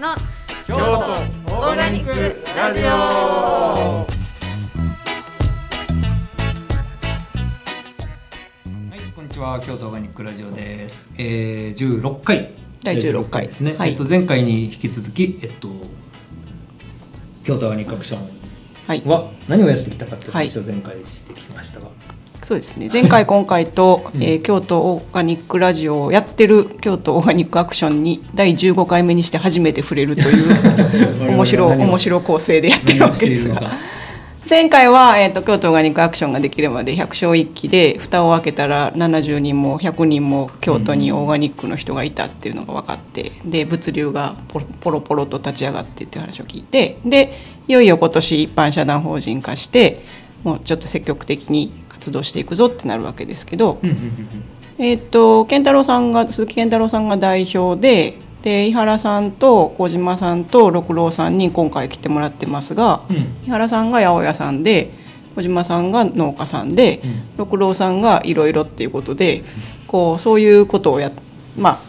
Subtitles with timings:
[0.00, 0.16] の
[0.66, 4.06] 京都オーガニックラジオは
[8.96, 9.60] い、こんにちは。
[9.60, 11.12] 京都オーガニックラジオです。
[11.18, 12.50] えー、16回。
[12.82, 13.76] 第16回ですね。
[13.76, 15.68] はいえっと前回に引き続き、えっと
[17.44, 18.30] 京都オーガニックアクション
[18.86, 21.88] はい、は何をやってきたかという話を前回してきましたが、
[22.42, 22.88] そうですね。
[22.90, 33.78] 前回今回と、えー京都オーガニックラジオをやってる京都オーガニックアクションに第15回目にして初めて触れるという 面白面白構成でやってるわけですが。
[34.48, 47.32] 前回は、えー、と京都オーガニックアクションができるまで百姓一揆で蓋を開けたら70人も100人も京都にオーガニックの人がいたっていうのが分かってで物流がポロポロポロと立ち上がってっていう話を聞いてで
[47.68, 50.04] いよいよ今年一般社団法人化して
[50.42, 54.44] もうちょっと積極的に活動していくぞってなるわけですけど、うんうんうん
[54.78, 63.16] えっ、と健太郎さんが鈴木健太郎さんが代表でで井原さんと小島さんと六郎さんに今回来てもらってますが、うん。
[63.46, 64.92] 井原さんが八百屋さんで
[65.36, 67.02] 小島さんが農家さんで、
[67.36, 69.44] 六郎さんがいろいろっていうことで
[69.86, 71.12] こうそういうことをや
[71.58, 71.80] まあ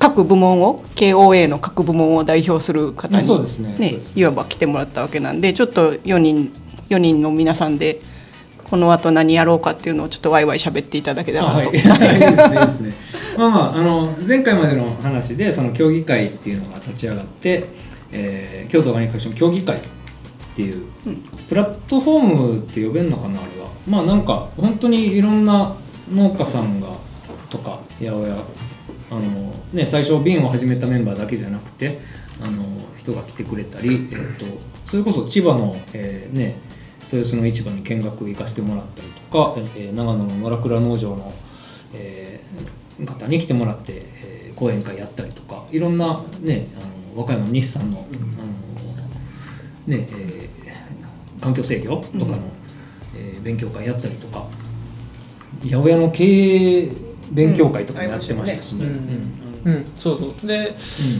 [0.00, 3.24] 各部門を KOA の各部門を代表する方に、
[3.78, 3.98] ね。
[4.16, 6.52] いわば来てもらったわけなんでちょっと4人
[6.88, 8.00] 4人の皆さんで
[8.72, 12.04] この後何やろうかっていうのをちょっとワイワイ喋っていただけたあはい、らなと。
[12.06, 12.94] いい ですね、いいですね。
[13.36, 17.66] まあまあ、あの前回までの話で、その協議会っていうのが立ち上がって。
[18.12, 19.80] えー京都オーガニックアクション協議会っ
[20.54, 20.80] ていう、
[21.50, 23.68] プラットフォームって呼べるのかな、あれは。
[23.86, 25.74] まあ、なんか、本当にいろんな
[26.10, 26.86] 農家さんが。
[27.50, 28.36] とか、八百屋。
[29.10, 32.00] あのね、最初瓶を始めたメンバーだけじゃなくて
[32.42, 32.64] あの
[32.96, 34.46] 人が来てくれたり、えっと
[34.90, 36.56] それこそ千葉の、えーね、
[37.16, 41.32] 豊洲の市場に見学行かせてもらったりとか、えー長野の野良倉農場の、
[41.94, 46.84] えー方に来てもらって、えー講演会やったりとかいろんな、ね、あ
[47.16, 48.02] の和歌山の日産の,、あ
[49.90, 52.38] のねえー環境制御とかの、
[53.16, 54.46] えー勉強会やったりとか
[55.64, 56.92] 八百屋の経営
[57.32, 58.84] 勉強会とかもやってましたしね。
[58.84, 58.90] うん。
[59.64, 59.74] うん。
[59.74, 60.46] うん、そうそう。
[60.46, 60.74] で、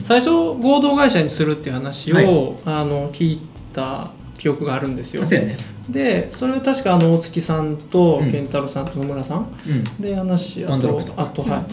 [0.05, 2.27] 最初合同会社にするっていう話を、はい。
[2.67, 3.41] あの聞い
[3.73, 4.11] た
[4.43, 5.23] 記憶があるんですよ。
[5.23, 5.57] ね。
[5.89, 8.31] でそれは確かあの大月さんとうん。
[8.31, 10.03] 健太郎さんと野村さんうん。
[10.03, 11.65] で話あとあとはい、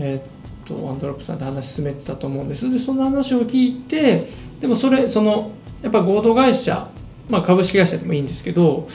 [0.00, 0.22] えーっ
[0.66, 2.68] とワンドロップさんで話進めてたと思うんです。
[2.68, 4.28] でその話を聞いて
[4.60, 6.90] でもそれそのやっぱ合同会社、
[7.30, 8.88] まあ、株式会社でもいいんですけど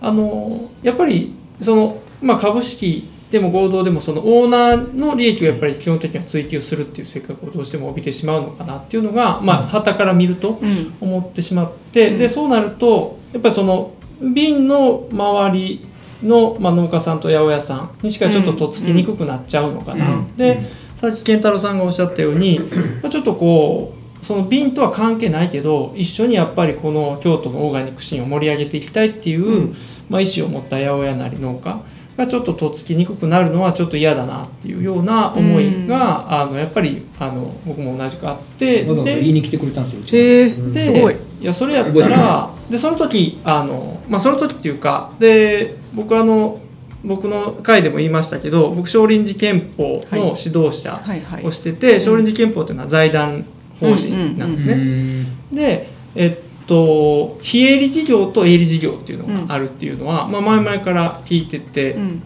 [0.00, 10.94] あのやっぱりその、まあ、株式でも合同でもそのオーナーの利益をやっぱり基本的には追求するっていう性格をどうしても帯びてしまうのかなっていうのがまあ旗から見るとうん。
[11.00, 15.86] 思ってしまって、でそうなるとやっぱりその瓶の周り
[16.22, 20.14] の、まあ、農家さんと八百屋さんにしかちょっととっつきにくくなっちゃうのかな。
[20.14, 20.34] うん。
[20.34, 20.60] で
[20.96, 22.58] さっき健太郎さんがおっしゃったように
[23.02, 29.74] まあちょっとこうその瓶とは関係ないけど一緒にやっぱりこの京都のオーガニックシーンを盛り上げていきたいっていう、
[30.08, 31.80] まあ、意思を持った八百屋なり農家
[32.18, 40.00] がちょっととっつきにくくなるのはちょっと嫌だなっていうような思いが、あのやっぱりあの僕も同じくあってわざわざで言いに来てくれたんですよ。
[40.00, 41.16] うですごい。
[41.40, 46.60] いやそれやったらでその時あのまあその時っていうかで僕あの
[47.04, 53.46] 僕の回でも言いましたけど僕少林寺拳法の指導者はいはいをしてて、少林寺拳法っていうのは財団
[53.78, 54.72] 法人なんですね。
[54.72, 62.22] うんでえっと非営利事業と営利事業っていうのがあるっていうのは、まあ、前々から聞いてて、うん。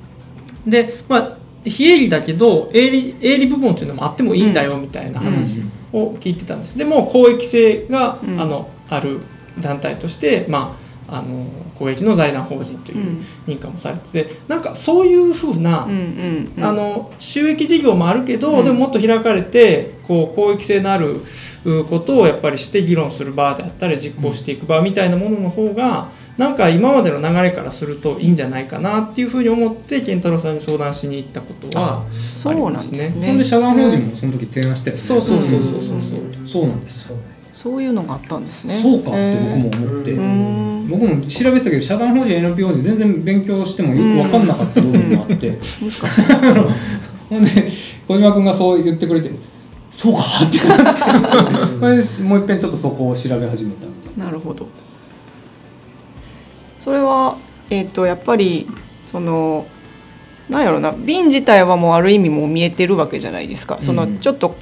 [0.66, 5.60] でまあ非営利だけど営利営利部門っていうのもあってもいいんだよみたいな話
[5.92, 6.76] を聞いてたんです。
[6.76, 8.40] でも公益性が、うん。
[8.40, 9.20] あのある
[9.60, 10.76] 団体として、ま
[11.08, 11.44] あ、あの
[11.78, 13.24] 公益の財団法人といううん。
[13.46, 16.64] 認可もされててなんかそういうふうな、うんうんうん。
[16.64, 18.64] あの収益事業もあるけど、うん。
[18.64, 21.20] でももっと開かれてこう公益性のある
[21.64, 33.26] うことをやっぱりして議論する場であったり実行していく場みたいなものの方がなんか今までの流れからするといいんじゃないかなっていうふうに思って健太郎さんに相談しに行ったことはそうなんですね。
[33.26, 35.02] そんで社団法人もその時提案したよね。
[35.02, 36.00] そうそうそうそうそう。
[36.00, 36.46] そう。
[36.46, 37.12] そうなんです。
[37.52, 38.74] そういうのがあったんですね。
[38.74, 40.12] そうかって僕も思って、
[40.88, 45.58] 僕も調べたけど社団法人 NPO 法人全然勉強してもよく分かんなかった部分もあって、
[47.28, 47.70] ほんで
[48.06, 49.30] 小島君がそう言ってくれて
[49.90, 51.00] そうかってなって。
[51.80, 54.30] それでもう一遍ちょっとそこを調べ始めたみたいな。
[54.30, 54.66] るほど。
[56.78, 57.36] それは
[57.70, 58.66] えっ、とやっぱり
[59.04, 59.66] その
[60.48, 60.92] なんやろな。
[60.92, 63.78] 瓶自体はもうある意味もう見えてるわけじゃないですか。
[63.80, 64.18] そのうん。
[64.18, 64.54] ちょっと、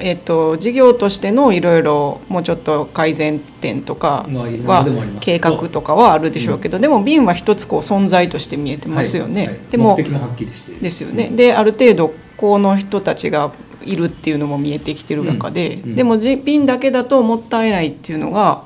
[0.00, 9.40] えっと事業としてのいろいろもうちょっと改善点とかは計画とかはあるでしょうけど、でも瓶は一つこう存在として見えてなますよね。
[9.40, 9.58] はいはい。
[9.70, 10.82] でも目的もはっきりしている。
[10.82, 11.30] ですよね。
[11.30, 13.52] である程度この人たちが
[13.84, 15.90] いるっていうのも見えてきてる中で、うん。
[15.90, 15.96] うん。
[15.96, 18.64] でもじ瓶だけだともったいないっていうのが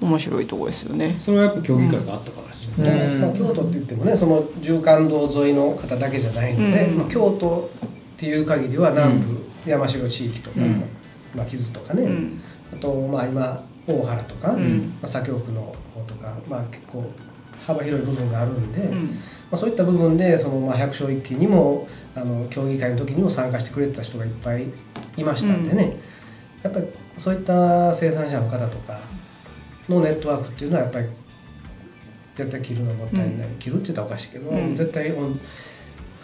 [0.00, 1.16] 面白いところですよね。
[1.18, 3.20] それはやっぱ競技会があったからですよね、うん。
[3.20, 6.98] まあ、京都って言ってもねその縦貫道沿いの方だけじゃないので、うん。
[6.98, 10.82] まあ、京都っていう限りは南部、山城地域とか、うん。
[11.34, 12.40] まあ、木津とかね、うん。
[12.72, 14.80] あとまあ今大原とか、ん。
[14.80, 17.04] まあ、左京区の方とか、まあ、結構
[17.66, 19.18] 幅広い部分があるんで、まうん。
[19.52, 24.66] あ、そういった部分でそのまあ百姓一揆にもあの協議会の時にも参加してくれてた人がいっぱい
[25.16, 25.96] いましたんでね、
[26.62, 26.86] やっぱり
[27.18, 28.98] そういった生産者の方とか
[29.88, 31.06] のネットワークっていうのはやっぱり
[32.34, 34.74] 絶対切るのはもったいない、切るって言ったらおかしいけど、うん。
[34.74, 35.40] 絶対うん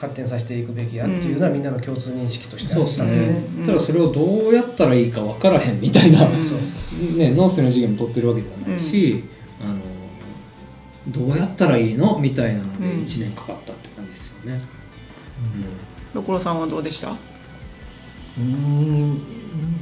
[0.00, 3.10] 発展させていくべきやっていうのはみんなの共通認識としてあそうですったん。
[3.10, 3.26] でね。
[3.26, 6.26] ね、ただそれをどうやったらいいか分からへんみたいな、ね、
[7.34, 9.24] 農水の授業も取ってるわけではないし、
[9.60, 9.80] あの
[11.08, 13.00] どうやったらいいのみたいなのでうん。
[13.00, 14.60] 1年かかったって感じですよね。
[16.14, 17.10] 六郎さんはどうでした？
[17.10, 19.20] うーん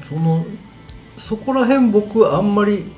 [0.08, 0.44] その
[1.16, 2.92] そこら辺僕あんまり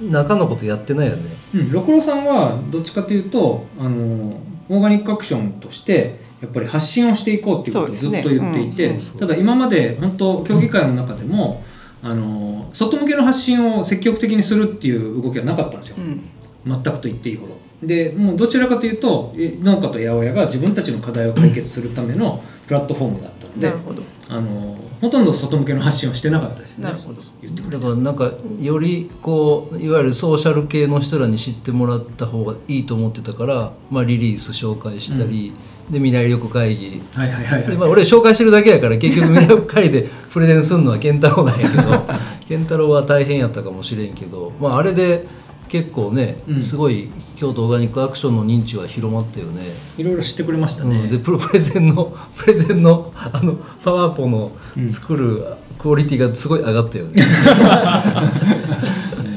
[0.00, 1.22] 中のことやってないよね。
[1.54, 4.38] うんうん、六郎さんはどっちかというとあの
[4.68, 11.64] オーガニックアクションとしてやっぱり発信をしていこうっていうことをずっと言っていて、ねうんただ今まで本当競技会の中でも、
[12.02, 15.96] あの外向けの発信を積極的にするっていう動きはなかったんですよ。
[15.98, 16.28] うん。
[16.66, 17.56] 全くと言っていいほど。
[17.82, 24.02] でもうどちらかというとえ農家と八百屋が自分たちの課題を解決するためのプラットフォームだったのでなるほど。
[24.28, 26.84] あのほとんど外向けの発信をしてなかったですよね。
[26.84, 27.22] なるほど。
[27.42, 35.52] 言ってくれだからなんかよりこういわゆるソーシャル系の人らに知ってもらった方がいいと思ってたから、まあ、リリース紹介したり、
[35.90, 37.02] で未来力会議。
[37.14, 37.70] はいはいはいはい。
[37.70, 41.82] でまあ、俺紹介してるだけやから結局未来力会議で プレゼンするのは健太郎なんやけど
[42.48, 45.26] 健太郎は大変やったかもしれんけど、まあ、あれで
[45.68, 46.62] 結構ね、うん。
[46.62, 49.62] すごい京都オーガニックアクションの認知は広まったよね。
[49.98, 54.52] いろいろ知ってくれましたうね、ん、でプロプレゼンの プレゼンのあのパワーポの
[54.90, 55.44] 作る
[55.78, 57.22] クオリティがすごい上がったよね。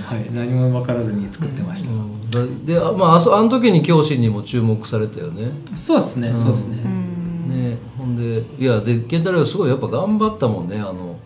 [0.09, 2.29] はい、何も分からずに作ってました、うん。
[2.31, 5.51] だであまああそあの時に教師にも注目されたよね。
[5.73, 6.77] そうですね、そうですね、
[7.47, 11.17] ねほんでいやで健太郎はすごいやっぱ頑張ったもんねあの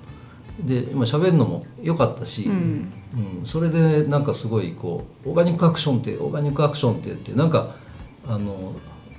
[0.65, 2.53] で今喋るのも良かったし、うん。
[2.53, 7.75] うんそれでなんかすごいこうオーガニックアクションってオーガニックアクションって言ってなんか
[8.25, 8.73] あの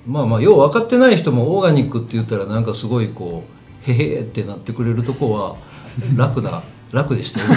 [0.07, 3.45] まあまあよう分かってない人もオーガニックって言ったらなんかすごいこ
[3.87, 5.57] うへへってなってくれるとこは
[6.17, 6.63] 楽な
[6.93, 7.55] 楽でしたよ、 うん、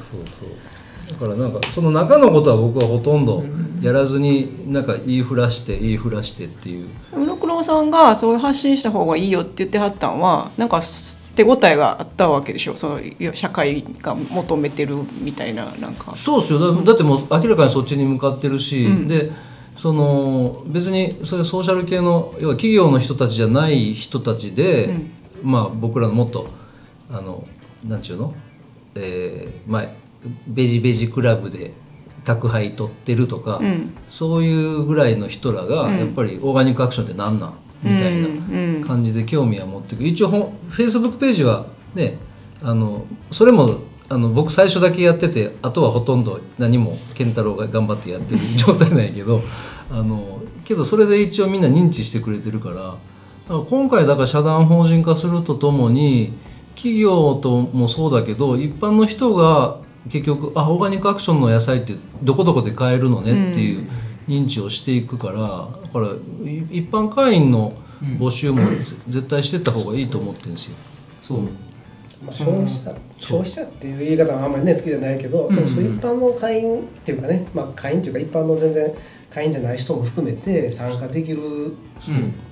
[0.00, 0.48] そうそう。
[1.10, 3.44] だからなんかその中のことは僕はほとんど
[3.82, 6.88] やらずになんか言いふらして言いふらしてっていう。
[7.26, 10.80] 六郎さんがそういう発信した方がいいよって言ってはったんはなんか
[11.36, 12.76] 手応えがあったわけでしょ？
[12.76, 13.00] その
[13.34, 16.14] 社会が求めてるみたいななんか。
[16.16, 16.58] そうっすよ。
[16.58, 19.08] だだってもう明らかにそっちに向かってるし、うん。
[19.08, 19.30] で
[19.76, 25.10] その別にそういうソーシャル系の要は企業の人たちじゃない人たちで、うん。
[25.42, 26.48] まあ僕らのもっと
[27.10, 27.44] あの
[27.86, 28.34] なんちゅうの、
[28.96, 29.86] えーまあ、
[30.46, 31.72] ベジベジクラブで
[32.24, 33.94] 宅配取ってるとか、うん。
[34.08, 35.98] そういうぐらいの人らがうん。
[35.98, 37.54] やっぱりオーガニックアクションって何なん？
[37.82, 38.28] みたいな。
[38.28, 42.18] うんうん感じで興味は持ってく一応ほフェイスブックページはね
[42.62, 43.78] あのそれも
[44.08, 49.40] あの僕最初だけやっててあとはほとんど何も健太郎が頑張ってやってる 状態なんやけど
[49.90, 52.96] あのけどそれで一応みんな認知してくれてるから
[53.68, 56.32] 今回だから社団法人化するとともに
[56.74, 63.88] 企業ともそうだけど一般の人が結局あオーガニックアクションの野菜ってどこどこで買えるのねっていう
[64.30, 66.06] 認知をしていくからだから
[66.48, 67.72] い一般会員の
[68.18, 68.62] 募集も
[69.08, 70.76] 絶対してった方がいいと思ってるんですよ。
[71.20, 71.42] そう。
[72.24, 78.92] まあ、消費者消費者っていう言い方はあんまりね好きじゃないけど、でもそういう一般の会員っていうかね、まあ、会員っていうか一般の全然
[79.30, 81.38] 会員じゃない人も含めて参加できる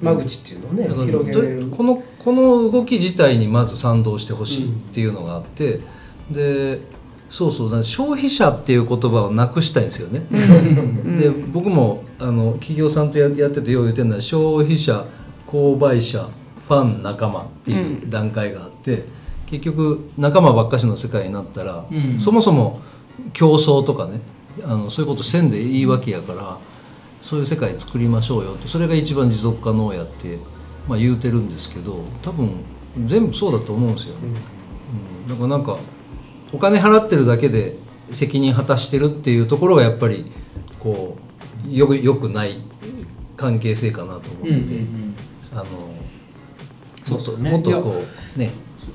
[0.00, 1.70] 間口っていうのをね、だから広げれる。
[1.70, 5.80] このこの動き自体にまず賛同してほしいっていうのがあって、
[6.30, 6.80] で
[7.30, 10.22] そうそう消費者っていう言葉をなくしたいんですよね。
[11.20, 15.04] で僕もあの企業さんとややっててよう言ってるのは消費者
[15.46, 16.28] 購買者
[16.66, 19.04] ファン仲間っていう段階があって、
[19.46, 22.18] 結局仲間ばっかしの世界になったら、うん。
[22.18, 22.80] そもそも
[23.32, 24.20] 競争とかね
[24.62, 26.58] あのそういうことせんでいいわけやから
[27.22, 30.38] そういう世界作りましょうよってそれが一番持続可能やって、
[30.88, 32.50] まあ、言うてるんですけど多分
[33.06, 35.28] 全部そうだと思うんですよ、うん。
[35.28, 35.78] だからなんか
[36.52, 37.76] お金払ってるだけで
[38.12, 40.30] 責任果たしてるっていうところがやっぱり
[40.78, 41.16] こ
[41.66, 42.58] うよくよくない
[43.36, 44.58] 関係性かなと思ってて、
[45.52, 45.64] あの
[47.04, 47.50] そうそうね。
[47.50, 48.02] もっとこ
[48.36, 48.50] うね。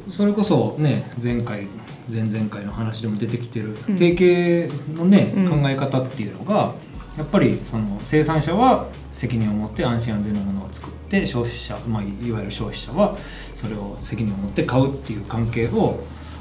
[0.10, 1.68] それこそね前回
[2.12, 5.62] 前々回の話でも出てきてる、提携のね、うん。
[5.62, 6.74] 考え方っていうのが
[7.18, 13.18] やっぱりその生産者は責任を持って安心安全なものを作って消費者、まあ、いわゆる消費者は
[13.54, 16.00] それを責任を持って買うっていう関係を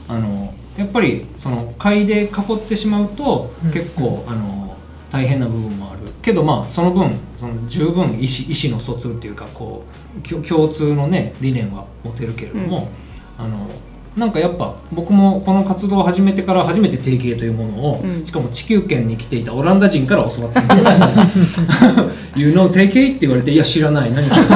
[0.08, 3.72] あのやっぱりその買いで囲ってしまうとうん。
[3.72, 4.76] 結構、あの
[5.10, 6.00] 大変な部分もある。
[6.22, 8.20] けどまあその分その十分意思意
[8.64, 9.82] 思の疎通っていうかこ
[10.24, 12.88] う共通のね理念は持てるけれども、
[13.36, 13.68] あの
[14.16, 18.24] なんかやっぱ僕もこの活動を始めてから初めて定型というものを、うん。
[18.24, 21.48] しかも地球圏に来ていたオランダ人から教わったんです。
[21.48, 24.12] よ 「You know 定型?」って言われて「いや知らない。
[24.12, 24.46] 何それ」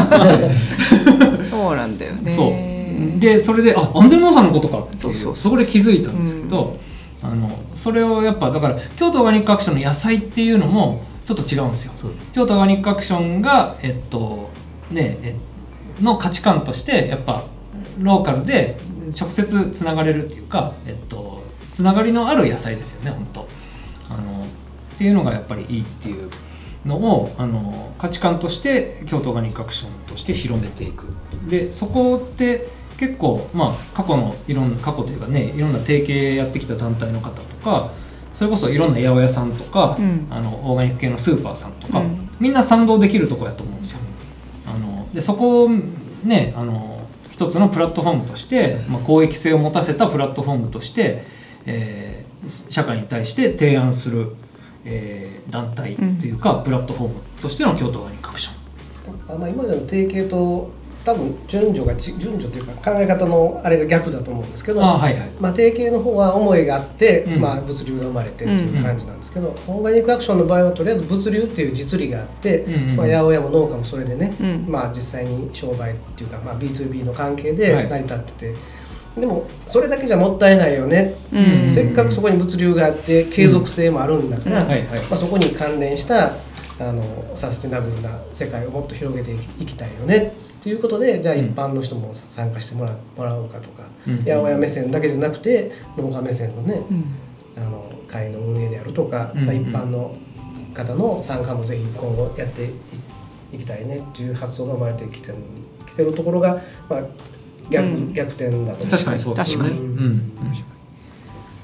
[1.43, 2.31] そうなんだよね。
[2.31, 2.76] そう
[3.19, 4.79] でそれであ安全農産のことか。
[4.79, 5.37] ってそうそう。
[5.37, 6.79] そこで気づいたんですけど、
[7.23, 11.93] あのそれをやっぱだから京都オーガニックアクションの野菜っていうのもちょっと違うんですよ。
[12.33, 14.51] 京都オーガニックアクションがえっと
[14.91, 15.37] ねえ
[16.01, 17.45] の価値観としてやっぱ
[17.99, 18.79] ローカルで
[19.19, 23.49] 直接つながれるっていうかえっとつながりのある野菜ですよね本当。
[24.09, 24.45] あの
[24.95, 26.31] っていうのがやっぱりいいっていう
[26.87, 31.05] のをあの価値観として京都オーガニックアクションとして広めていく。
[31.49, 37.91] でそこって結構まあ過去のいろんな過去というかねいろんな提携やってきた団体の方とか
[38.35, 43.99] それこそいろんな八百屋さんとか、うんあのオーガニック系のスーパーさんとか、うんみんな賛同できるとこやと思うんですよ。
[44.67, 45.71] あのでそこを
[46.23, 47.01] ねあの
[47.31, 51.25] 一つのプラットフォームとして、まあ、公益性を持たせたプラットフォームとして、
[51.65, 52.27] えー
[52.71, 54.37] 社会に対して提案する、
[54.85, 59.35] えー団体というか、プラットフォームとしての京都オーガニックアクション。
[59.35, 60.71] あまあ、今までの提携と
[61.07, 65.31] 多分順序がち順序というか考え方のあれが逆だと思うんですけどあはいはい。
[65.39, 67.41] まあ、提携の方は思いがあって、うん。
[67.41, 74.67] まあ、物流が生まれてっていう感じなんですけど、オーガニックアクションの場合はとりあえず物流っていう実利があって、うんうんまあ、八百屋も農家もそれでね、うん。
[74.69, 77.57] まあ、実際に商売っていうか、まあ、B2B の関係はい。
[77.57, 78.55] で成り立ってて、
[79.21, 81.71] でもそれだけじゃもったいないよね、うん。
[81.71, 84.69] せっかくそこに物流があって継続性もあるんだから、うん。
[84.69, 85.01] はいはい。
[85.03, 86.33] まあ、そこに関連した
[86.79, 87.03] あの
[87.37, 90.33] サステナブルな世界をもっと広げていきたいよね
[90.67, 91.45] ということでじゃあうん。
[91.47, 94.17] 一般の人も参加してもらもらおうかとか、うん。
[94.25, 97.05] 八百屋目線だけじゃなくて農家目線のねうん。
[97.57, 100.17] あの会の運営であるとか、うんまあ、一般の
[100.75, 102.71] 方の参加もぜひ今後やってい
[103.53, 105.37] いきたいねっていう発想が生まれてきてる
[105.87, 107.01] きてるところが、まあ、
[107.71, 108.13] 逆,、うん。
[108.13, 109.69] 逆転だと思う確かにそうですよね。
[109.69, 109.87] 確か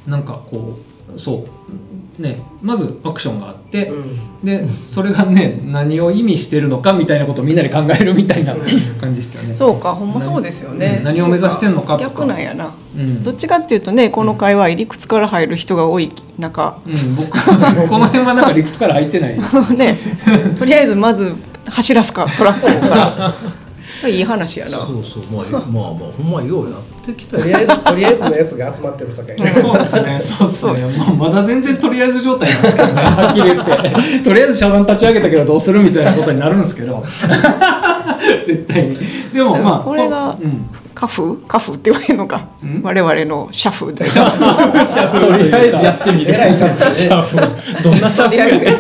[0.06, 0.12] に。
[0.12, 0.78] なんかこ
[1.12, 1.44] うそう
[2.19, 4.45] ねまずアクションがあって、うん。
[4.45, 8.54] でそれがね何を意味してるのかみたいなことをみんなで考えるみたいな
[9.00, 9.57] 感じですよね。
[9.57, 10.97] そうかほんまそうですよね。
[10.99, 12.11] うん何を目指してんのかとか。
[12.11, 12.73] 逆なんやな。
[12.97, 13.23] うん。
[13.23, 16.78] どっちかっていうとねこの会話理屈から入る人が多い中。
[16.87, 17.31] うん、僕
[17.88, 19.38] この辺はなんか理屈から入ってない。
[19.76, 19.97] ね。
[20.59, 21.33] とりあえずまず
[21.69, 23.35] 走らすかトラックから
[24.09, 24.78] いい話やな。
[24.78, 25.85] そうそうまあまあまあ
[26.16, 27.42] ほんまようやってきたよ。
[27.42, 29.37] とりあえずとりあえずのやつが集まってるさかい。
[29.38, 30.99] そうっすね、そうっすね。
[30.99, 34.25] まあ、まだ全然とりあえず状態なんですけどね、はっきり言って。
[34.25, 37.04] とりあえず社団立ち上げたけどどうするみたいなことになるんですけど。
[38.47, 38.99] 絶対に。
[39.32, 40.66] でもまあ、これがうん。
[40.94, 42.37] カフカフって言われるのか？
[42.62, 42.82] ん？
[42.82, 44.12] 我々のシャフだよ
[45.18, 46.35] とりあえずやってみる。
[46.92, 47.37] シャフ。
[47.82, 48.35] どんなシャフ？
[48.37, 48.66] やって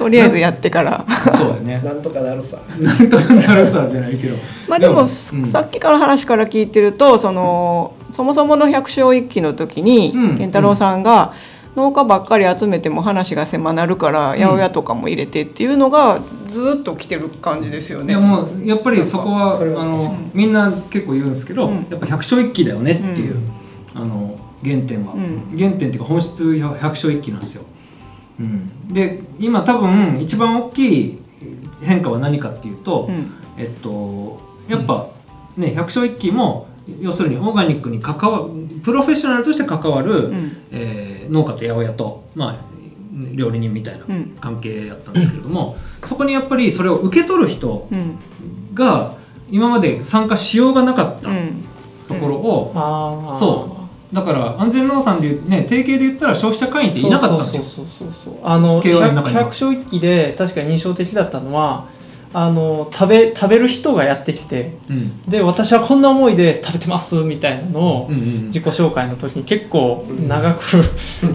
[0.00, 1.04] とりあえずやってから。
[1.36, 1.82] そうやね。
[1.84, 2.56] なんとかなるさ。
[2.78, 4.36] なんとかなるさじゃないけど。
[4.66, 5.06] まあでもうん。
[5.06, 10.38] さっきから話から聞いてるとそのそもそもの百姓一揆の時にうん。
[10.38, 11.34] 健太郎さんが
[11.76, 18.14] 農家ばっかり集めても話が狭なるから八百屋とかも入れてっていうのがずっと来てる感じですよね。
[18.14, 21.86] いやもうやっぱりそこはそれはあのみんな結構言うんですけど、うん。
[21.90, 23.36] やっぱ百姓一揆だよねっていう、
[23.94, 25.50] あの原点は、うん。
[25.54, 27.64] 原点っていうか本質百姓一揆なんですよ。
[28.40, 31.18] うん、で今多分一番大きい
[31.82, 33.30] 変化は何かっていうと、うん。
[33.58, 35.08] えっとやっぱ
[35.56, 36.68] ね百姓一揆も
[37.00, 38.48] 要するにオーガニックに関わ
[38.82, 40.56] プロフェッショナルとして関わる、うん。
[40.72, 42.56] えー農家と八百屋と、まあ、
[43.34, 44.36] 料理人みたいなうん。
[44.40, 48.18] 関係やったんですけれども、そこにやっぱりそれを受け取る人うん。
[48.74, 49.14] が
[49.48, 51.64] 今まで参加しようがなかったうん。
[52.08, 53.79] ところを、そう
[54.12, 57.62] だから安全農産でいうね提携で言ったら消費者会員っていなかったんですよ。
[57.62, 61.86] そうそうそうそうあの百姓一揆で確かに印象的だったのは
[62.32, 65.22] あの食べ食べる人がやってきてうん。
[65.28, 70.62] で私はこんな思いで食べてますみたいなのをうんうん自己紹介の時に結構長く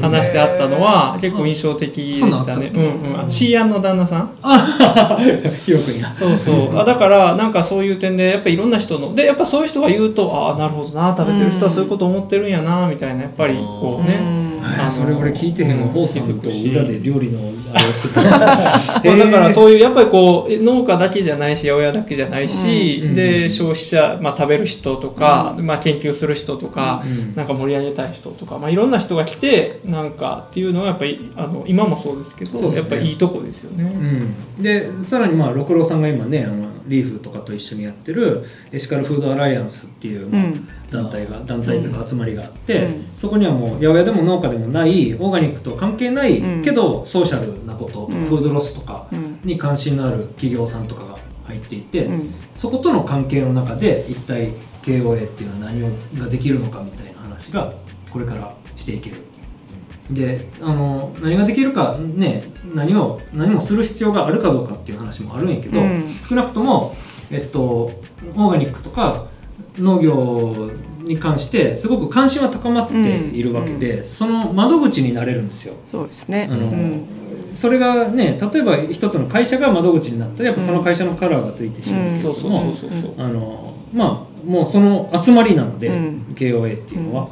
[0.01, 2.71] 話してあったのは結構印象的でしたね。
[2.73, 3.19] そうんんうん。
[3.25, 4.29] あシーアンの旦那さん？
[6.17, 6.77] そうそう。
[6.77, 14.44] あだからなんかそういう点でやっぱりいろんな人のでやっぱそういう人が言うとああなるほどな食べてる人はそういうこと思ってるんやなみたいなやっぱりこうね
[14.85, 15.91] のそれ俺聞いてへんわ、うん。
[15.91, 17.39] ホーさんと裏で料理の
[17.73, 18.21] あれをしてた。
[18.29, 32.75] まあだからそういうやっぱりこう農家だけじゃないし八百屋だけじゃないし、うんで消費者、まあ、食べる人とか、まあ、研究する人とか、うんなんか盛り上げたい人とか、まあ、いろんな人が来てなんかっていうのはやっぱりあの今もそうですけどね。
[32.75, 33.83] やっぱりいいとこですよね。
[34.57, 40.67] うん、でさらにまあ六郎さんが今ねあのリーフとかと一緒にやってるエシカルフードアライアンスっていう、まあうん。
[40.91, 43.05] 団体が団体というか集まりがあって、うん。
[43.15, 46.63] そこにはもう八百屋でも農家でもないオーガニックと関係ない、うん。
[46.63, 49.39] けどソーシャルなことフードロスとかうん。
[49.43, 52.33] に関心のある企業さんとかが入っていて、うん。
[52.55, 54.51] そことの関係の中で一体
[54.83, 55.89] KOA っていうのは何を
[56.19, 57.73] ができるのかみたいな話が
[58.11, 59.17] これからしていける。
[60.09, 62.43] であの何ができるかね
[62.73, 66.05] 何を何もする必要があるかどうかっていう話もあるんやけど、うん。
[66.27, 66.95] 少なくとも、
[67.31, 69.25] えっと、オーガニックとか
[69.77, 70.71] 農業
[71.01, 75.75] に関してすごく関心は高まっているわけで、その窓口になれるんですよ。
[75.89, 76.47] そうですね。
[76.51, 77.05] あのうん。
[77.53, 82.05] それがね例えば一つの会社が窓口になったらやっぱその会社のカラーがついてしまうん。
[82.05, 83.13] どそうそうそうそうそう。
[83.17, 86.25] あのまあもうその集まりなので、うん。
[86.35, 87.29] KOA っていうのは、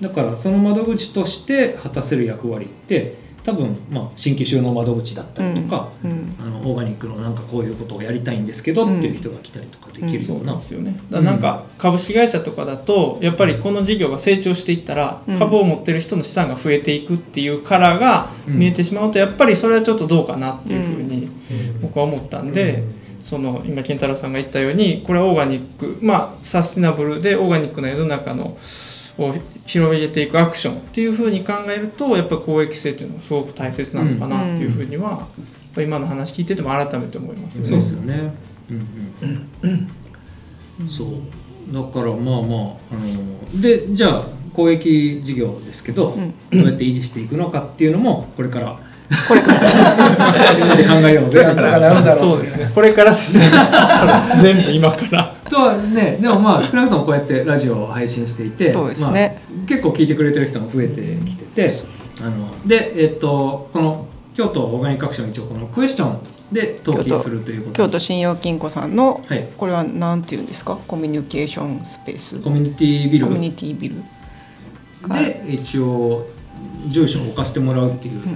[0.00, 11.00] だからその窓口として果たせる役割って多分、まあ、新規収納窓口だったりとか、うんあのオーガニックのなんかこういうことをやりたいんですけどっていう人が来たりとかできるそうような、なんですよね。
[11.10, 15.38] だなんか株式会社とかだとやっぱりこの事業が成長していったらうん。
[15.38, 21.30] 株を持ってる人の資産が増えていくっていうカラーが見えてしまうとやっぱりそれはちょっとどうかなっていうふうに
[21.80, 22.84] 僕は思ったんで。
[23.20, 25.98] その今健太郎さんが言ったようにこれはオーガニック。
[26.00, 28.56] まあサステナブルでオーガニックな世の中の
[29.18, 29.34] を
[29.66, 35.18] 広げていくアクションっていうふうに考えるとやっぱり公益性っていうのがすごく大切なのかなっていうふうには、やっ
[35.74, 37.68] ぱり今の話聞いてても改めて思いますよね。
[37.68, 38.32] そうですよね。
[38.70, 39.48] うん
[40.78, 41.08] うん、そう
[41.72, 44.24] だからまあまああのでじゃあ
[44.54, 48.78] 公益事業ですけど、うんどうやって維持していくのかっていうのもこれから
[49.28, 49.60] これから
[51.02, 51.44] 考えようぜ
[52.16, 52.70] そうですね。
[52.74, 53.44] これからですね。
[54.40, 55.39] 全部今から。
[55.50, 59.42] とはねでもまあ少なくともこうやってラジオを配信していてそうですね。
[59.50, 61.70] まあ、結構聞いてくれてる人も増えてきてて
[62.22, 66.20] あのでえっとこの京都オーガニックアクション一応このクエスチョン
[66.52, 69.48] で登記するということ京都信用金庫さんのはい。
[69.56, 70.76] これはなんていうんですか？
[70.76, 72.40] コミュニケーションスペース。
[72.40, 73.26] コミュニティビル。
[73.26, 73.96] コミュニティビル。
[75.08, 76.26] で一応
[76.88, 78.28] 住所を置かせてもらうっていうこ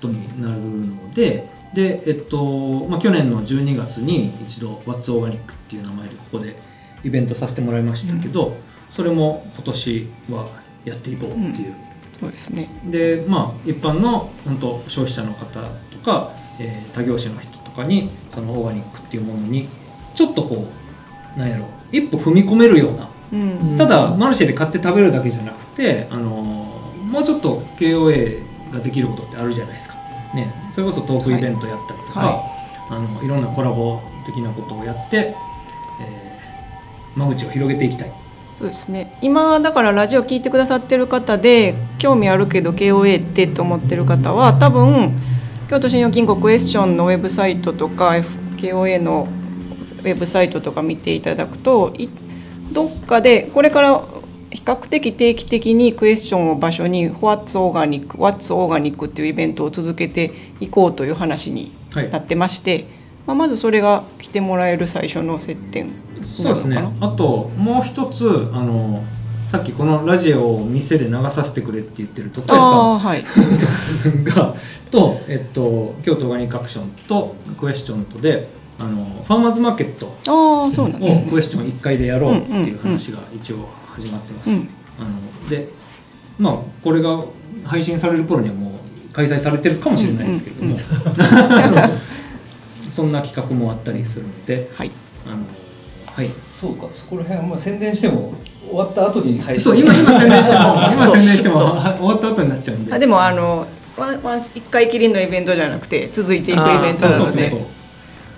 [0.00, 6.56] とになるので、でえっとまあ、去年の12月に一度「What's Organic」っていう名前でここで
[7.04, 8.56] イベントさせてもらいましたけど、
[8.90, 10.48] それも今年は
[10.84, 11.74] やっていこうっていう、
[12.18, 12.68] そうですね。
[12.86, 19.68] でまあ一般の本当消費者の方とか、えー他業種の人とかにそのオーガニックっていうものに
[20.14, 20.66] ちょっとこ
[21.36, 23.10] うなんやろ一歩踏み込めるような。
[23.32, 23.76] うん。
[23.76, 29.96] ただマルシェで買って食べるだけじゃなくて、あのもうちょっと KOA ができることってあるじゃないですか、
[30.34, 32.58] ね、それこそトークイベントやったりとか、はい。
[32.90, 35.34] あのいろんなコラボ的なことをやって、
[36.00, 36.28] えー
[37.18, 38.12] 間口を広げていきたい。
[38.56, 39.16] そうですね。
[39.20, 45.12] 今だからラジオ聞いてくださってる方で興味あるけど KOA ってと思ってる方は多分
[45.68, 48.10] 京都信用金庫クエスチョンのウェブサイトとか
[48.56, 49.28] KOA の
[49.98, 52.08] ウェブサイトとか見ていただくとい
[52.72, 54.02] どっかでこれから
[54.50, 62.10] 比較的定期的にクエスチョンを場所に「What's Organic」「What's Organic」っていうイベントを続けていこうという話にはい。
[62.10, 62.86] なってまして、
[63.26, 66.82] まあ、まずそれが来てもらえる最初の接点にそうですね。
[67.00, 69.02] あともう一つあの
[69.50, 73.24] さっきこのラジオを店で流させてくれって言ってる徳谷さんはい。
[74.24, 74.54] が
[74.90, 81.26] と、えっと、京都オーガニックアクションとクエスチョンとであのファーマーズマーケットああそうなんですね。
[81.28, 84.50] をクエスチョン1回でやろうっていう話が一応始まってます。
[84.50, 84.68] うん。
[84.98, 85.68] あので
[86.38, 87.22] まあこれが
[87.64, 88.80] 配信される頃にはも
[89.10, 90.76] う開催されてるかもしれないですけども、
[92.90, 94.90] そんな企画もあったりするのではい。
[95.26, 95.36] あの
[96.16, 96.28] はい。
[96.28, 98.34] そうかそこら辺あんま宣伝しても
[98.68, 99.72] 終わった後に配信。
[99.72, 102.92] そう今 今宣伝しても今宣伝してもは終わった後になっちゃうんで。
[102.92, 103.66] あでもあの
[104.54, 107.26] 一回きりのイベントじゃなくて続いていくイベントそうなので。
[107.26, 107.60] そうそうそう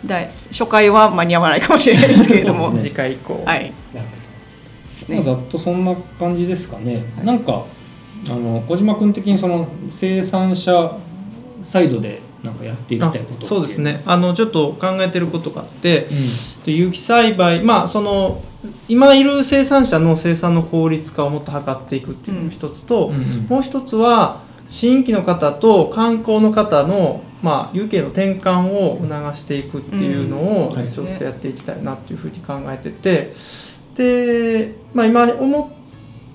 [0.07, 2.91] だ初回は間に合わないかもしれないですけれども、そうですね。
[2.91, 3.43] 次回以降。
[3.45, 3.73] はい。
[5.01, 5.17] ですね。
[5.17, 7.65] まあ、ざっとそんな感じですかね、なんか
[8.29, 10.97] あの小島君的にその生産者
[11.63, 14.03] サイドでなんかやっていきたいことそうですね。
[14.07, 16.07] あのちょっと考えてることがあって
[16.63, 18.43] うで有機栽培まあその
[18.89, 23.47] 今いる生産者の生産の効率化をもっと図っていくっていうのが一つと、んうんうん。
[23.49, 30.77] もう一つは新規の方と観光の方の、まあ、有機への転換を促していくっていうのをうん。
[30.77, 30.87] はい。
[30.87, 33.33] ちょっとやっていきたいなっていうふうに考えてて
[33.97, 35.81] で、まあ、今思っ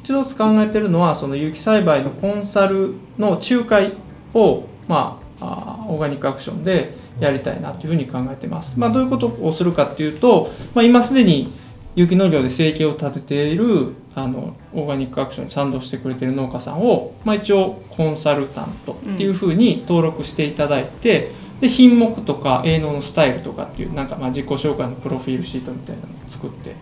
[0.05, 3.93] 一つ考えてるのはその有機栽培のコンサルの仲介
[4.35, 8.79] をまあオーガニックアクションでやりたいなというふうに考えてます。
[8.79, 11.51] まあ、どういうことをするかっていうと、まあ、今すでに
[11.95, 26.75] 有機農業で生計を立てているあのオーガニックアクションに賛同してくれている農家さんを、まあ、一応コンサルタントっていうふうに登録していただいて、で品目とか営農のスタイルとかっていうなんかまあ自己紹介のプロフィールシートみたいなのを作って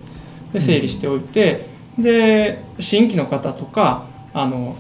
[0.54, 4.76] で整理しておいて、で新規の方とかあの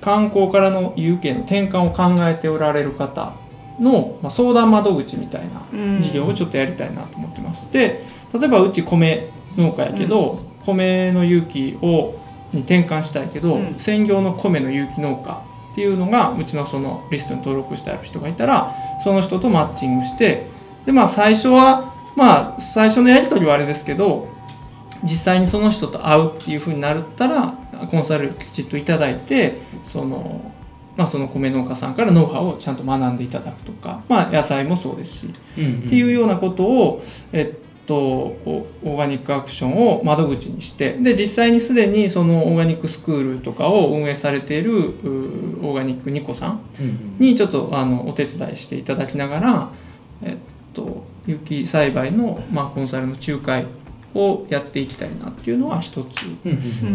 [0.00, 3.34] 観光からの有形の転換を考えておられる方
[3.78, 7.70] の、まあ、相談窓口みたいなうん事業をちょっとやりたいなと思ってます。
[7.72, 12.14] で例えばうち米農家やけど、米の有機を
[12.52, 20.46] に転換したいけど、うん専業の米の有機農家っていうのがうちのそのリストに登録してある人がいたらその人とマッチングして
[20.84, 24.28] でまあ最初はまあ最初のやり取りはあれですけど
[25.02, 27.54] 実際にその人と会うっていうふうになったら
[27.90, 30.52] コンサルきちっといただいてその,、
[30.96, 46.60] まあ、その米農家さんからノウハウをちゃんと学んでいただくとか、まあ、野菜もそうですしっていうようなことを、えっと、オーガニックアクションを窓口にしてで実際にすでにそのオーガニックスクールとかを運営されているうオーガニックニコさん。
[47.18, 49.70] にちょっとあのお手伝いしていただきながら、
[50.22, 50.36] えっ
[50.72, 53.64] と、有機栽培の、まあ、コンサルの仲介
[54.14, 56.24] をやっていきたいなっていうのは一つ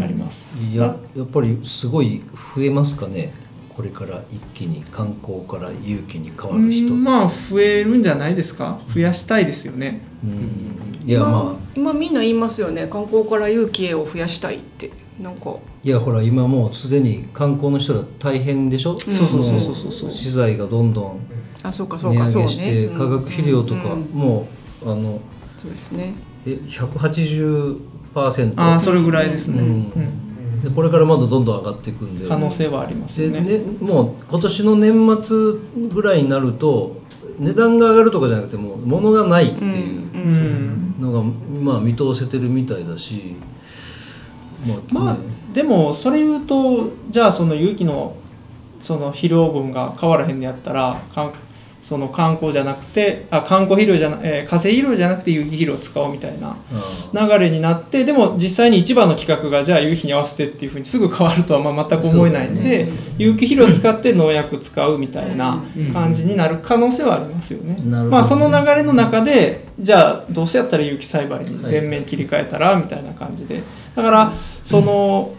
[0.02, 0.48] あります。
[0.60, 2.22] いややっぱりすごい
[2.56, 3.34] 増えますかね？
[3.76, 8.80] これから一気に観光から勇気に変わる人うんまあ増えるんじゃないですか？
[8.88, 10.02] 増やしたいですよね。
[10.24, 11.08] うん。
[11.08, 11.66] いやまあ。
[11.76, 12.88] 今みんな言いますよね。
[12.88, 14.92] 観光から勇気を増やしたいって。
[15.22, 15.56] なんか。
[15.84, 20.12] いやほら今もうすでに観光の人ら大変でしょ、そうそうそうそうそうそう。
[20.12, 21.20] 資材がどんどん
[21.62, 24.02] あそうかそう値かそう上げして、ね化学肥料とか、うん。
[24.14, 24.48] も
[24.84, 25.20] うあの
[25.58, 26.14] そうですね
[26.46, 29.60] え180%ああそれぐらいですね。
[29.60, 29.68] うん。
[29.68, 30.62] うん。
[30.62, 32.28] でこれからまだどんどん上がっていくんで。
[32.28, 33.42] 可能性はありますね。
[33.42, 35.38] ねもう今年の年末
[35.94, 37.02] ぐらいになると
[37.40, 40.96] 値段が上がるとかじゃなくてもう物がないっていううん。
[41.00, 41.22] のが、
[41.62, 43.36] まあ見通せてるみたいだし。
[44.92, 45.18] ままあ
[45.54, 48.16] でもそれ言うとじゃあその有機の
[48.80, 51.02] その肥料分が変わらへんのやったら
[51.86, 56.58] その観光じゃなくてあ観光肥料じゃな、えー化成肥料じゃなくて有機肥料を使おうみたいな
[57.14, 62.88] あ流れになってでも実際に一番の企画がじゃあ有機に合わせてっていうふうにすぐ変わるとはまあ全く思えないんで、
[63.20, 65.62] 有機肥料を使って農薬使うみたいな
[65.94, 67.78] 感じになる可能性はありますよね。
[68.10, 73.62] まあその流れの中でじゃあどうせやったら有機栽培に全面切り替えたらみたいな感じで。
[73.96, 75.34] だからその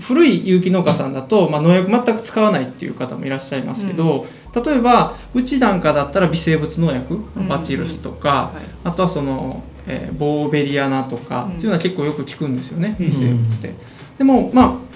[0.00, 7.48] 古い有機農家さんだと、まあ、農薬全く使わないっていう方もいらっしゃいますけど、例えばうちなんかだったら微生物農薬ん。
[7.48, 8.62] バチルスとか、はい。
[8.84, 11.50] あとはその、えーボーベリアナとかうん。
[11.52, 13.06] っていうのは結構よく聞くんですよね、うん。
[13.06, 13.74] 微生物で。
[14.18, 14.88] でもまあ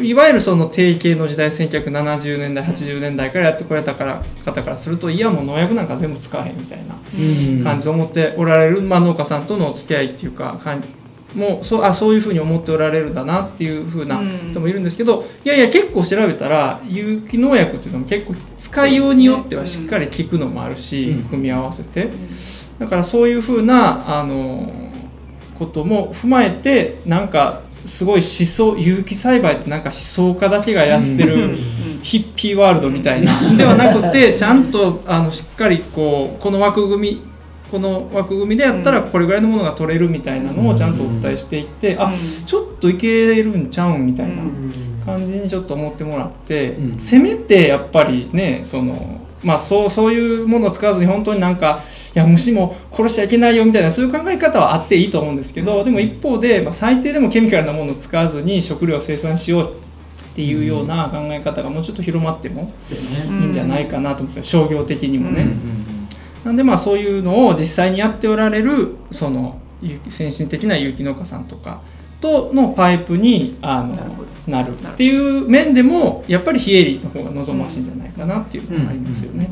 [0.00, 6.94] いいわゆるその定型の時代1970年代80年代からやってこられたから方からするといやもう農薬なんか全部使わへんみたいな
[7.62, 10.58] 感じで思っておられる、まあ、農家さんとのお付き合いっていうか
[11.34, 14.50] もうそうあそういうふうに思っておられるんだなっていうふうなうん。
[14.50, 21.22] 人もいるんですけど、いやいや結構調べたら有機農薬っていうのも結構使いようによってはしっかり効くのもあるし、うん。
[21.24, 22.10] 組み合わせて。
[22.78, 24.72] だからそういうふうなあの
[25.58, 31.54] ことも踏まえてなんかすごい思想有機栽培ってなんか思想家だけがやってる
[32.02, 37.27] ヒッピーワールドみたいなではなくてちゃんとあのしっかりこうこの枠組み
[37.70, 42.12] この枠組みでやったらこれぐらいのものが取れるみたいなのをちゃんとお伝えしていって、あ
[42.46, 44.42] ちょっといけるんちゃうんみたいな
[45.04, 46.98] 感じにちょっと思ってもらって、うん。
[46.98, 51.82] せめてやっぱりねそのまあそうそういうものを使わずに本当になんか
[52.14, 62.72] いや虫も殺しちゃいけないよみたいなそういう考え方はあっていいと思うんですけどでも一方で、まあ、最低でもケミカルなものを使わずに食料を生産しようっていうような考え方がもうちょっと広まっても
[63.40, 64.64] いいんじゃないかなと思うんですよ。
[64.64, 65.46] 商業的にもね。
[66.44, 69.60] なんでまあそういうのを実際にやっておられるその
[70.08, 71.80] 先進的な有機農家さんとか
[72.20, 79.50] とのパイプにあのなるほなるっていう面でもやっぱり非営利の方が望ましいんじゃないかなっていうのがありますよね。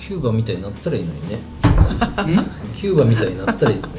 [0.00, 1.38] キューバみたいになったらいいのにね
[2.76, 3.94] キューバみたいになったらいいのに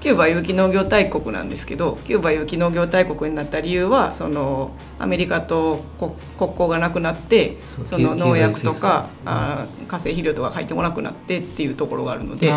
[0.00, 8.80] キューバは有機農業大国なんですけどキューバは有機農業大国になった理由はそのアメリカと国国交がなくなってその経農薬と経済制裁。
[8.80, 12.48] かあー化成肥料とか入ってこなくなってっていうところがあるので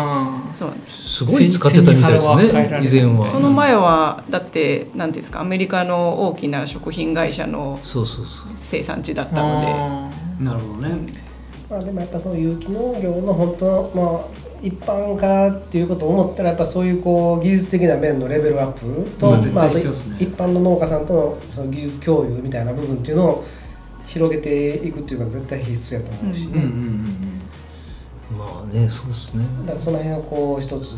[0.54, 1.02] そうなんです。
[1.16, 3.26] すごい使ってたみたいですね以前は。
[3.26, 8.48] その前はだって何ていうんですかアメリカの大きな食品会社のそうそうそう。
[8.54, 9.66] 生産地だったので。
[9.66, 10.96] あなるほどね。
[11.70, 19.74] まあ、でもやっぱその有機農業の本当の、まあ、一般化っていうことを思ったらやっぱそういうこう技術的な面のレベルアップと、まあまあ、一
[20.36, 23.44] 般の農家さんとのその技術共有みたいな部分っていうのを
[24.06, 27.40] 広げていくっていうのは絶対必須やと思うし、うんうんうん
[28.38, 29.44] まあねそうですね。
[29.60, 30.94] だからその辺をこう一つ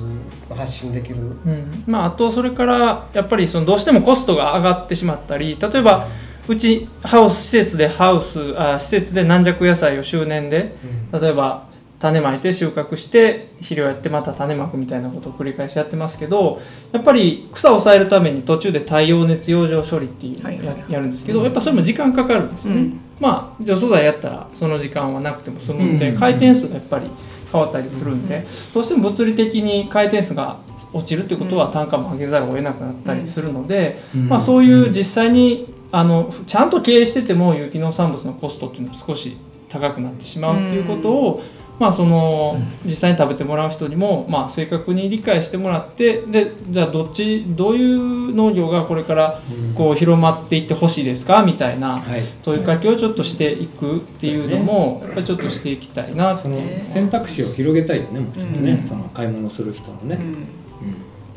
[0.48, 1.16] 発信できる。
[1.16, 1.84] うん。
[1.86, 6.06] まあ、あとそれからやっぱりそのどうしてもコストが上がってしまったり例えば
[6.48, 10.76] うちハウス施設でハウスあ施設で軟弱野菜を周年で
[11.12, 11.66] 例えば
[11.98, 16.60] 種まいて収穫して肥料やってまた種まくみたいなことを繰り返しやってますけど
[16.92, 22.80] やっぱり草を抑えるために途中で太陽熱養生処理っていうや,、やるんですけどやっぱそれも時間かかるんですよね。
[22.80, 23.00] うん。
[23.18, 26.18] まあ除草剤やったらその時間はなくても済むんで、うん。
[26.18, 27.06] 回転数がやっぱり
[27.50, 30.58] 変わったりするんで、どうしても物理的に回転数が
[30.92, 34.28] 落ちるってことは単価も上げざるを得なくなったりするので、うん。
[34.28, 39.36] まあ、そういう実際にあのちゃんと経営してても有機農産物のコストっていうのは少し
[39.68, 41.42] 高くなってしまうっていうことを、
[41.78, 49.40] まあ、その実際に食べてもらう人にも、まあ、正確に理解してもらってでじゃあどっちどういう農業がこれから
[49.74, 51.42] こう広まっていってほしいですか？
[51.42, 52.20] みたいなはい。
[52.42, 58.82] 問いかけをちょっとしていくっていうのもやっぱりちょっとしていきたいなその選択肢を広げたいよねもうちょっとね、うん。
[58.82, 60.46] その買い物する人のね、うん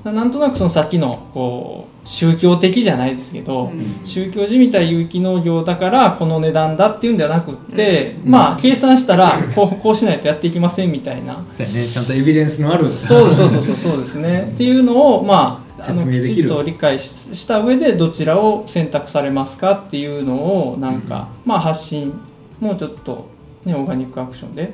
[0.03, 4.05] なんとなくそのさっきのこう宗教的じゃないですけど、うん。
[4.05, 8.31] 宗教じみた有機農業だからこの値段だっていうんではなくって、うん。
[8.31, 11.43] まあ計算したらこうこうしないとやっていきませんみたいな。
[11.51, 20.35] そうやねちゃんとエビデンスのあるそうですそうそうそうそうですねっていうのをまああのきちっと理解しした上でどちらを選択されますかっていうの
[20.71, 22.13] をなんか、まあ発信
[22.59, 23.29] もうちょっと
[23.65, 24.71] ねオーガニックアクションでね。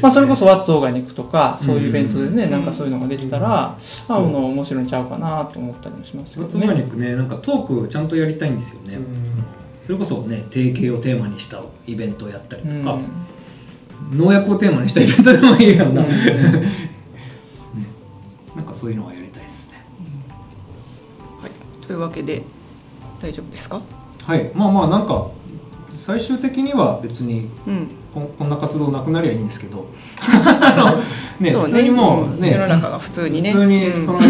[0.00, 2.50] まあ、それこそ「ワッツオーガニック」とかそういうイベントでね、うん。
[2.50, 4.18] なんかそういうのができたら、そう。
[4.18, 6.52] あの面白いんちゃうかなと思ったりもしますけどね。
[6.52, 9.04] ツオーガニックねなんかトークちゃんとやりたいんですよね、うん。
[9.82, 12.98] それこそね定型をテーマにしたイベントをやったりとか、う
[14.14, 14.18] ん。
[14.18, 16.08] 農薬をテーマにしたイベントでもいいような、うん。
[16.08, 16.14] ね、
[18.54, 19.84] なんかそういうのはやりたいですね。
[21.40, 21.50] はい、
[21.86, 22.42] というわけで
[23.20, 23.80] 大丈夫ですか、
[24.26, 24.50] はい。
[24.54, 25.28] まあまあなんか
[26.00, 27.88] 最終的には別にうん。
[28.14, 29.86] こんこんな活動なくなりゃいいんですけど。
[30.18, 30.96] あの、
[31.38, 32.52] ね普通にもうね。
[32.52, 33.52] 世の中が普通にね。
[33.52, 34.06] 普通にうん。
[34.06, 34.26] その、ね、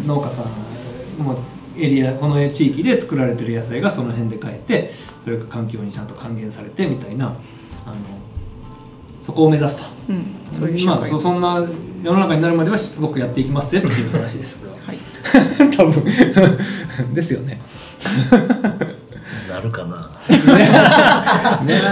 [0.06, 1.38] 農家さんも
[1.76, 7.34] エリアこの地域で作られてる野菜がその辺で買えてそれが環境にちゃんと還元されてみたいなあの
[9.20, 9.84] そこを目指すと。
[10.08, 11.62] うん、そういうまあ、そそんな
[12.02, 14.98] 世の中になるまではしつこくやっていきますぜっていう話ですははい、
[15.76, 16.02] 多分。
[17.12, 17.60] ですよね。
[18.62, 19.01] な
[19.62, 20.10] るかな。
[21.64, 21.82] ね。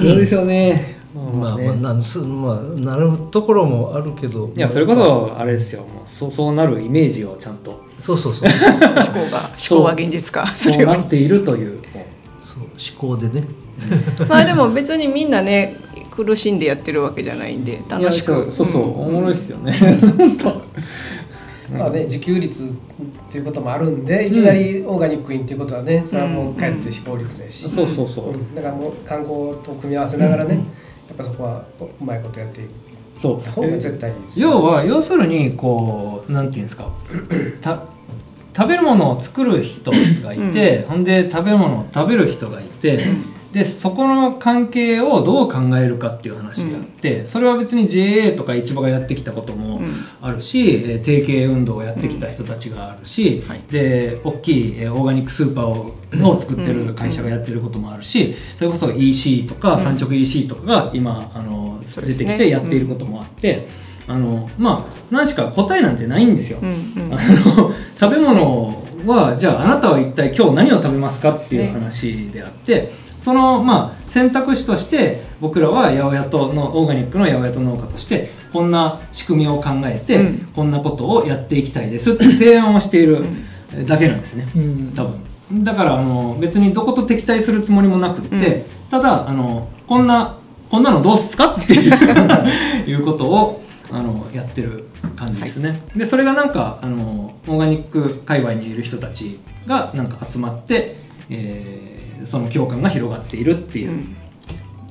[0.00, 0.98] え どうでしょうね、
[1.34, 4.50] まあねまあなんすまあなるところもあるけど。
[4.54, 5.82] いやそれこそあれですよ。
[5.82, 7.84] もうそうそうなるイメージをちゃんと。
[7.98, 10.46] そうそうそう思考が 思考が現実化。
[10.54, 11.80] そうなっているという。
[12.40, 12.62] そう。
[13.00, 13.44] 思考でね。
[14.28, 15.76] まあでも別にみんなね
[16.10, 18.26] 苦しんでやってるわけじゃないんで楽しく。
[18.26, 18.84] そうそうそう、ん。
[18.84, 19.72] おもろいっすよね
[21.72, 22.66] まあね、自給率っ
[23.30, 28.54] ていうこともあるんでいきなりオーガニックインっていうことはねそれはもうかえって非効率ですし、そうそうそう、うん。
[28.54, 32.64] だからもう観光と組み合わせながらね、やっぱそこはうまいことやってい
[33.18, 33.40] そう。
[33.40, 34.50] った方が絶対いいですよ。
[34.50, 36.88] 要は要するにこうなんていうんですか
[37.60, 37.82] た
[38.56, 43.00] 食べるものを作る人がいて、ほんで食べ物を食べる人がいて、
[43.56, 49.94] でそこの関係をどう考えるかっていう話があって、それは別に JA とか市場がやってきたこともうん。
[50.20, 53.62] あるし、えー定型運動をやってきた人たちがあるし、はい。
[53.70, 63.68] で大きいえーオーガニックスーパーをを作ってる会社がやってることもあるしそれこそ EC とか産直 EC とかが今あの出てきてやっていることもあって、
[64.06, 66.58] あのまあ何しか答えなんてないんですよ。
[66.60, 67.08] うんうん。
[67.14, 67.16] あ
[67.56, 80.38] の食べ物はじゃああなたは一体今日何を食べますかっていう話であってそのまあ選択肢として僕らは八百屋とのオーガニックの八百屋と農家としてこんな仕組みを考えて、うん。
[80.54, 83.24] こんなことをやっていきたいですって提案をしている
[83.86, 84.48] だけなんですね。
[84.56, 84.94] うん。
[84.94, 85.64] 多分。
[85.64, 88.64] だからあの別にどこと敵対するつもりもなくって、うん。
[88.90, 90.38] ただあのこんな
[90.70, 100.96] こんなのどうっすかっていう いうことをあのやってる感じですね、でそれがなんかあのオーガニック界隈にいる人たちがなんか集まって、
[101.30, 101.85] えー
[102.26, 104.16] その共感が広がっているっていう、うん。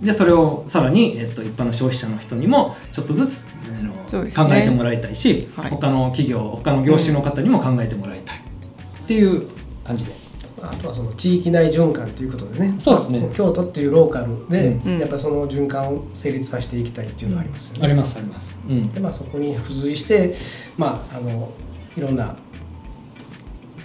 [0.01, 4.31] でそれをさらに、えっと、一般の消費者の人にもちょっとずつ、あのね。
[4.31, 5.69] 考えてもらいたいし、はい。
[5.69, 9.47] 他の企業他の業種の方にも考えてもらいたいっていう
[9.83, 10.25] 感じで。
[10.61, 12.75] あとはその地域内循環ということでね。
[12.79, 13.19] そうですね。
[13.19, 14.99] まあ京都っていうローカルで、うん。
[14.99, 17.79] やっぱその循環を成立させていきたいっていうのはありますよね。
[17.83, 18.57] ありますあります。
[18.67, 18.91] うん。
[18.91, 20.35] でまあ、そこに付随して、
[20.77, 21.51] まあ、あの
[21.95, 22.35] いろんな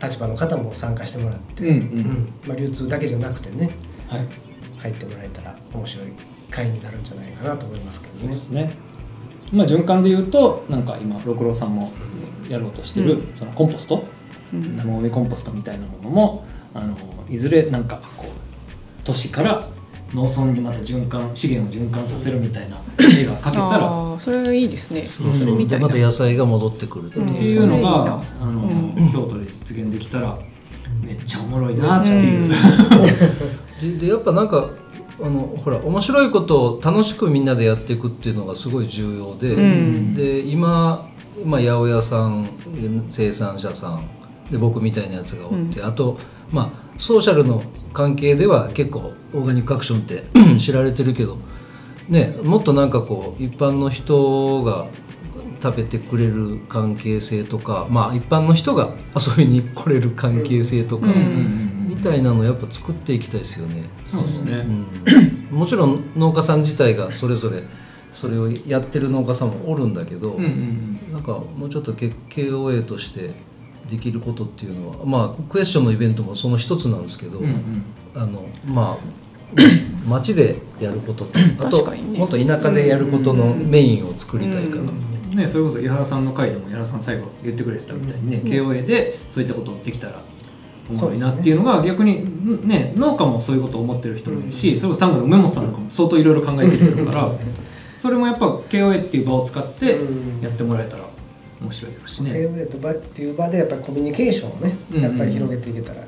[0.02, 1.76] 立場の方も参加してもらって、うんうん。
[1.76, 2.32] うん。
[2.46, 3.70] まあ、流通だけじゃなくてね
[4.08, 4.26] はい。
[4.78, 6.08] 入ってもらえたら面白い
[6.50, 8.66] 会になるんじゃないかなと思いますけどね。
[8.66, 8.72] ね。
[9.52, 11.92] まあ、循環で言うとなんか今六郎さんも
[12.48, 14.04] やろうとしてる、うそのコンポスト
[14.52, 14.76] うん。
[14.76, 16.96] 生ゴミコンポストみたいなものもあの
[17.28, 18.30] いずれなんかこう
[19.04, 19.68] 都市から
[20.14, 25.02] 農村にまた循環資源を循環させるみたいな絵が描けたらああそれいいですね。
[25.02, 25.88] そうそれみたいな。
[25.88, 27.34] でまた野菜が戻ってくるっていう、うん。
[27.34, 30.38] っていうのがあの、うん京都で実現できたら
[31.02, 32.50] めっちゃおもろいなっていう、うん。
[33.98, 34.70] ででやっぱなんか
[35.22, 40.14] あのほら面白いことを楽しくみんなでやっていくっていうのがすごい重要で、うん。
[40.14, 41.08] で今
[41.40, 42.48] 今八百屋さん
[43.10, 44.08] 生産者さん
[44.50, 46.18] で僕みたいなやつがおって、あと
[46.50, 47.62] まあソーシャルの
[47.94, 50.24] 関係では結構オーガニックアクションって
[50.60, 51.38] 知られてるけど、
[52.08, 54.86] ね、もっとなんかこう一般の人が
[55.62, 63.82] 食べてくれる関係性とかまあ一般の人が遊びに来れる関係性とか、うんみたいなのをやっぱ作っていきたいですよね。
[64.06, 64.64] そうですね、
[65.50, 67.62] うん、もちろん農家さん自体がそれぞれ
[68.10, 73.32] それをやってる農家さんもおるんだけど、うんうんなんかもうちょっとけ KOA として
[73.90, 77.84] できることっていうのはまあクエスチョンのイベントもその一つなんですけど、うんうん。
[78.14, 82.18] あのまあ町でやることとあと、ね。
[82.18, 85.36] もっと田舎でやることのメインを作りたいから、うん。
[85.36, 90.22] ね、それこそ井原さんの回でも井原さん最後言ってくれたみたいにね、KOA でそういったことできたら
[90.90, 97.30] おもろいなっていうのが逆に、ね、農家もそういうことを思ってる人もいるし、それこそ単語の梅本さんとかも相当いろいろ考えてるから
[97.96, 100.40] それもやっぱ KOA っていう場を使ってうん。
[100.40, 101.04] やってもらえたら
[101.60, 102.30] 面白いだろうしね。
[102.32, 106.00] AOA と場っていう場でやっぱりコミュニケーションをねうんやっぱり広げていけたら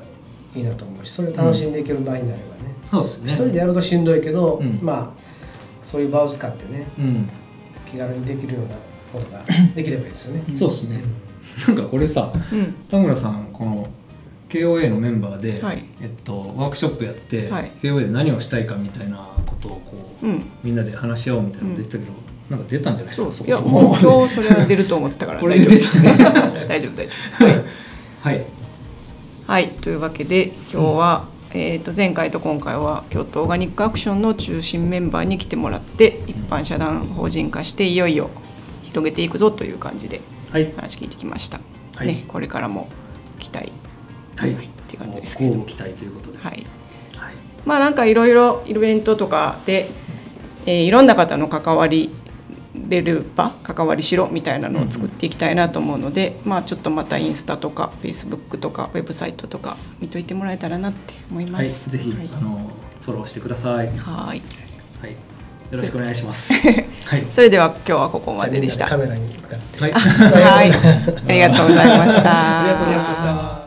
[0.55, 3.31] いいなと思うしそれを楽しんでいける場合になればね、そうですね。
[3.31, 4.79] 一人でやるとしんどいけど、うん。
[4.81, 5.23] まあ
[5.81, 7.29] そういう場を使ってねうん。
[7.85, 8.75] 気軽にできるような
[9.11, 9.43] ことが
[9.75, 10.43] できればいいですよね。
[10.55, 11.01] そうですね。
[11.67, 12.73] なんかこれさうん。
[12.89, 13.87] 田村さんこの
[14.49, 15.83] KOA のメンバーで、はい。
[16.01, 17.71] えっと、ワークショップやって、はい。
[17.81, 20.43] KOA で何をしたいかみたいなことをこう、うん。
[20.63, 22.11] みんなで話し合おうみたいなの言ってたけど、
[22.53, 23.93] なんか出たんじゃないですかそこそこいやも。
[23.93, 25.39] う今日それは出ると思ってたから。
[25.41, 26.65] これで出たね。
[26.67, 27.45] 大丈夫大丈夫。
[27.45, 27.63] はい。
[28.21, 28.45] はい。
[29.45, 38.29] はい、というわけで今日は、えー、と前回と今回は京都オーガニックアクションの中心メンバーに来てもらって一般社団法人化していよいよ
[38.83, 40.71] 広げていくぞという感じではい。
[40.77, 41.59] 話聞いてきました、
[41.95, 42.07] はい。
[42.07, 42.87] ね、これからも
[43.39, 43.71] 期待。
[44.37, 44.51] はい。
[44.51, 44.55] っ
[44.87, 45.59] ていう感じですけど。
[45.63, 46.37] 期待ということで。
[46.37, 46.65] はい。
[47.17, 47.33] はい。
[47.65, 49.89] まあなんかいろいろイベントとかで、
[50.65, 52.09] えーいろんな方の関わり
[52.75, 61.89] れる場関わりしろみたいなのを作っていきたいなと思うので、まあちょっとまたインスタとかフェイスブックとかウェブサイトとか見といてもらえたらなって思いはい、ます。
[61.89, 62.71] ぜひ、はいあの
[63.03, 63.87] フォローしてください。
[63.87, 63.97] はい。
[63.97, 65.11] はい。
[65.73, 66.53] よろしくお願いします。
[67.05, 67.25] はい。
[67.29, 68.87] それでは今日はここまででした。
[68.87, 69.81] カメラに向かって。
[69.81, 69.91] はい。
[69.91, 72.61] はい、ありがとうございました。
[72.61, 73.62] ありがとうございました